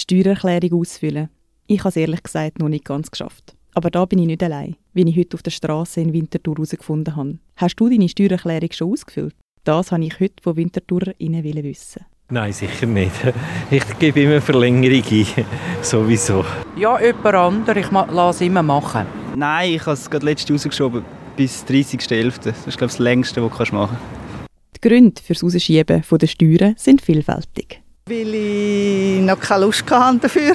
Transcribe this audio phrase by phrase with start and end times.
[0.00, 1.28] Die Steuererklärung ausfüllen.
[1.66, 3.54] Ich habe es ehrlich gesagt noch nicht ganz geschafft.
[3.74, 7.16] Aber da bin ich nicht allein, wie ich heute auf der Straße in Winterthur herausgefunden
[7.16, 7.38] habe.
[7.56, 9.34] Hast du deine Steuererklärung schon ausgefüllt?
[9.64, 12.06] Das habe ich heute von Winterthurerinnen wissen.
[12.30, 13.12] Nein, sicher nicht.
[13.70, 15.26] Ich gebe immer Verlängerung ein.
[15.82, 16.46] Sowieso.
[16.76, 17.84] Ja, jemand anderes.
[17.84, 19.06] Ich lasse es immer machen.
[19.36, 21.04] Nein, ich habe es gerade letztes rausgeschoben
[21.36, 22.40] bis 30.11.
[22.42, 24.48] Das ist, glaube ich, das längste, was du machen kannst.
[24.76, 27.82] Die Gründe für das Rausschieben der Steuern sind vielfältig.
[28.10, 30.54] Weil ich noch keine Lust hatte dafür.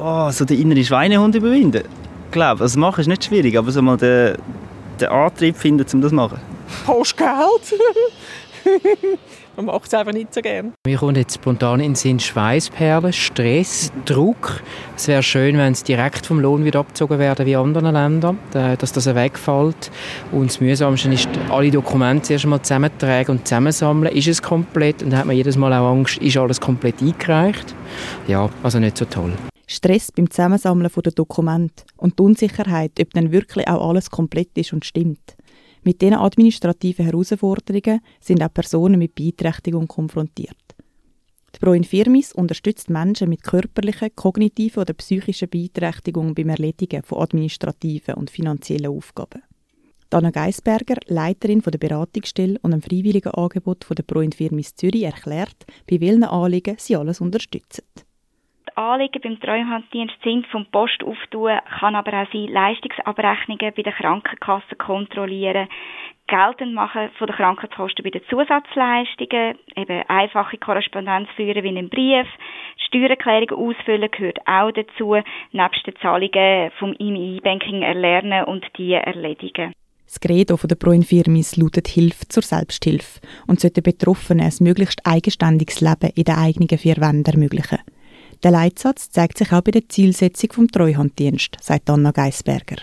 [0.00, 1.82] Oh, so den inneren Schweinehund überwinden.
[2.26, 4.36] Ich glaube, also machen ist nicht schwierig, aber so mal den,
[5.00, 6.38] den Antrieb finden, um das zu machen.
[6.86, 7.74] Postgeld.
[9.56, 10.72] Man macht es einfach nicht so gern.
[10.86, 14.62] Mir kommt jetzt spontan in den Sinn Schweißperlen, Stress, Druck.
[14.96, 18.38] Es wäre schön, wenn es direkt vom Lohn wieder abgezogen werden wie in anderen Ländern,
[18.52, 19.90] dass das wegfällt.
[20.30, 24.14] Und das Mühsamste ist, alle Dokumente erst einmal zusammentragen und zusammensammeln.
[24.14, 25.02] Ist es komplett?
[25.02, 27.74] Und dann hat man jedes Mal auch Angst, ist alles komplett eingereicht?
[28.28, 29.32] Ja, also nicht so toll.
[29.66, 34.72] Stress beim Zusammensammeln der Dokumente und die Unsicherheit, ob dann wirklich auch alles komplett ist
[34.72, 35.36] und stimmt.
[35.82, 40.56] Mit diesen administrativen Herausforderungen sind auch Personen mit Beeinträchtigung konfrontiert.
[41.54, 48.14] Die Pro Infirmis unterstützt Menschen mit körperlichen, kognitiven oder psychischen Beeinträchtigungen beim Erledigen von administrativen
[48.14, 49.42] und finanziellen Aufgaben.
[50.10, 56.00] Dana Geisberger, Leiterin der Beratungsstelle und einem freiwilligen Angebot der Pro Infirmis Zürich, erklärt, bei
[56.00, 57.84] welchen Anliegen sie alles unterstützen.
[58.78, 64.76] Anliegen beim Treuhanddienst sind vom Post auftun, kann aber auch sein, Leistungsabrechnungen bei der Krankenkasse
[64.76, 65.66] kontrollieren,
[66.28, 72.28] geltend machen von den Krankenkosten bei den Zusatzleistungen, eben einfache Korrespondenz führen wie einen Brief,
[72.86, 75.16] Steuererklärung ausfüllen gehört auch dazu,
[75.50, 79.72] nebst den Zahlungen vom IMI-Banking erlernen und die erledigen.
[80.06, 86.12] Das Credo der Proinfirmis lautet Hilfe zur Selbsthilfe und sollte Betroffenen ein möglichst eigenständiges Leben
[86.14, 87.78] in den eigenen vier Wänden ermöglichen.
[88.44, 92.76] Der Leitsatz zeigt sich auch bei der Zielsetzung vom Treuhanddienst, sagt Anna Geisberger.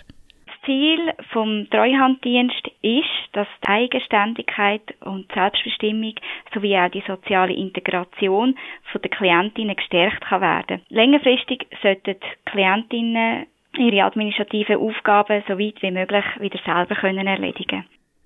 [0.47, 0.99] Das Ziel
[1.31, 6.15] vom Treuhanddienst ist, dass die Eigenständigkeit und Selbstbestimmung
[6.53, 8.57] sowie auch die soziale Integration
[8.93, 10.81] der Klientinnen gestärkt kann werden.
[10.89, 13.45] Längerfristig sollten die Klientinnen
[13.77, 17.85] ihre administrativen Aufgaben so weit wie möglich wieder selber können erledigen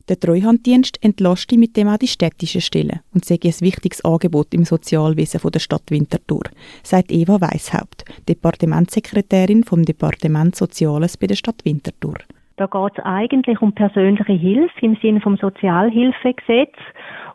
[0.10, 4.66] der Treuhanddienst entlastet mit dem auch die städtischen Stellen und sei ein wichtiges Angebot im
[4.66, 6.44] Sozialwesen der Stadt Winterthur,
[6.84, 12.16] sagt Eva Weishaupt, Departementssekretärin vom Departement Soziales bei der Stadt Winterthur.
[12.60, 16.76] Da geht es eigentlich um persönliche Hilfe im Sinne vom Sozialhilfegesetz.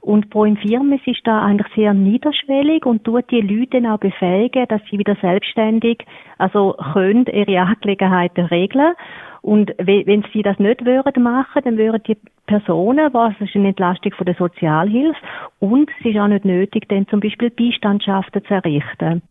[0.02, 4.82] Und Pro Infirmis ist da eigentlich sehr niederschwellig und tut die Leute auch befähigen, dass
[4.90, 6.04] sie wieder selbstständig,
[6.36, 8.92] also können ihre Angelegenheiten regeln.
[9.40, 14.12] Und wenn sie das nicht würden machen, dann würden die Personen, was ist eine Entlastung
[14.12, 15.18] von der Sozialhilfe
[15.58, 19.22] und es ist auch nicht nötig, dann zum Beispiel Beistandschaften zu errichten.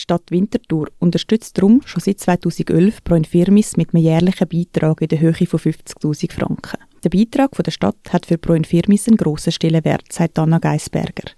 [0.00, 5.08] Die Stadt Winterthur unterstützt darum schon seit 2011 Pro Infirmis mit einem jährlichen Beitrag in
[5.08, 6.78] der Höhe von 50.000 Franken.
[7.04, 11.32] Der Beitrag von der Stadt hat für Pro Infirmis einen grossen Stellenwert, sagt Anna Geisberger.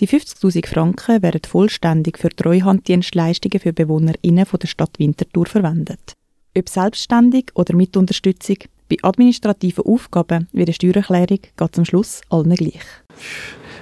[0.00, 6.14] Die 50.000 Franken werden vollständig für Treuhanddienstleistungen für BewohnerInnen von der Stadt Winterthur verwendet.
[6.56, 8.56] Ob selbstständig oder mit Unterstützung,
[8.88, 12.86] bei administrativen Aufgaben wie der Steuererklärung geht es am Schluss allen gleich.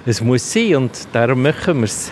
[0.05, 2.11] Es muss sein und darum machen wir es.